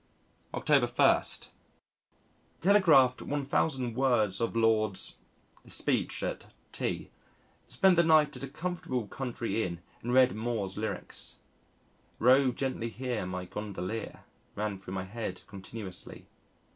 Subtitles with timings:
[0.55, 1.21] October 1.
[2.59, 5.15] Telegraphed 1,000 words of Lord 's
[5.67, 7.11] speech at T.
[7.67, 11.35] Spent the night at a comfortable country inn and read Moore's lyrics.
[12.17, 14.21] "Row gently here, my Gondolier,"
[14.55, 16.25] ran through my head continuously.